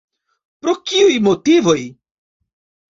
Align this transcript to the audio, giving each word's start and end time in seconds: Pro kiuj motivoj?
Pro 0.63 0.73
kiuj 0.93 1.21
motivoj? 1.29 1.79